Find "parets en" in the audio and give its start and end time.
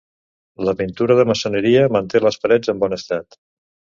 2.45-2.83